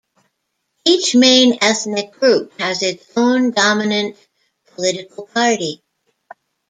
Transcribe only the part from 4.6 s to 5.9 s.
political party.